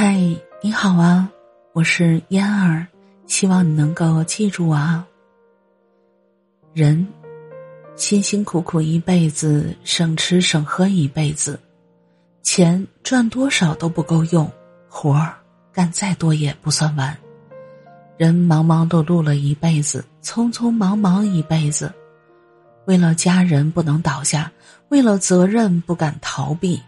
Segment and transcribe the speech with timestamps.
[0.00, 0.16] 嗨，
[0.62, 1.28] 你好啊，
[1.72, 2.86] 我是嫣儿，
[3.26, 5.04] 希望你能够记住我啊。
[6.72, 7.04] 人
[7.96, 11.58] 辛辛苦苦一辈子，省吃省喝一辈子，
[12.44, 14.48] 钱赚多少都不够用，
[14.88, 15.34] 活儿
[15.72, 17.18] 干再多也不算完。
[18.16, 21.92] 人忙忙碌碌了一辈子，匆匆忙忙一辈子，
[22.86, 24.52] 为了家人不能倒下，
[24.90, 26.80] 为了责任不敢逃避。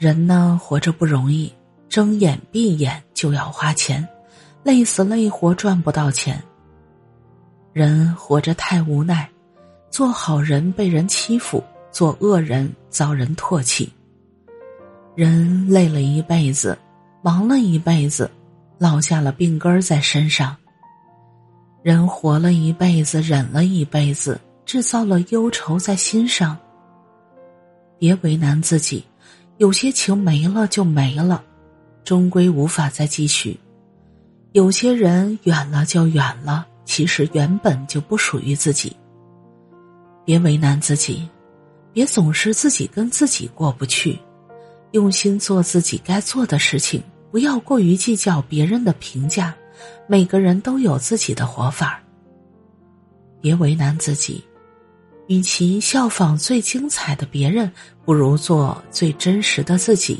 [0.00, 1.52] 人呢，活着不容易，
[1.86, 4.08] 睁眼闭眼就要花钱，
[4.62, 6.42] 累死累活赚不到钱。
[7.74, 9.28] 人活着太无奈，
[9.90, 13.92] 做好人被人欺负，做恶人遭人唾弃。
[15.14, 16.78] 人累了一辈子，
[17.20, 18.30] 忙了一辈子，
[18.78, 20.56] 落下了病根儿在身上。
[21.82, 26.56] 人活了一辈子，忍了一辈子，制造了忧愁在心上。
[27.98, 29.04] 别为难自己。
[29.60, 31.44] 有些情没了就没了，
[32.02, 33.54] 终归无法再继续；
[34.52, 38.96] 有些人远了就远了，其实原本就不属于自己。
[40.24, 41.28] 别为难自己，
[41.92, 44.18] 别总是自己跟自己过不去，
[44.92, 49.54] 用心做自己该做的事情，不要过于计较别人的评价。
[50.06, 52.00] 每个人都有自己的活法。
[53.42, 54.42] 别为难自己。
[55.30, 57.70] 与其效仿最精彩的别人，
[58.04, 60.18] 不如做最真实的自己，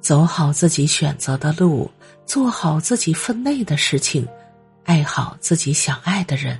[0.00, 1.90] 走好自己选择的路，
[2.24, 4.26] 做好自己分内的事情，
[4.84, 6.58] 爱好自己想爱的人。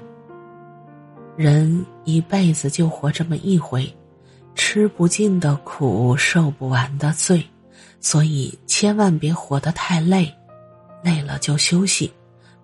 [1.39, 3.91] 人一辈子就活这么一回，
[4.55, 7.43] 吃不尽的苦，受不完的罪，
[7.99, 10.31] 所以千万别活得太累，
[11.03, 12.13] 累了就休息，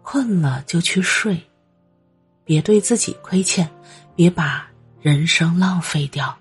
[0.03, 1.43] 困了就去睡，
[2.45, 3.67] 别对自己亏欠，
[4.15, 4.69] 别把。
[5.05, 6.34] 人生浪费掉。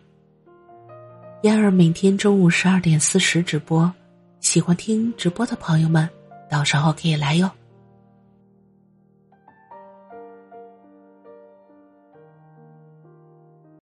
[1.42, 3.92] 燕儿每天中午十二点四十直播，
[4.39, 6.09] 喜欢听直播的朋友们，
[6.50, 7.52] 到时候可以来哟。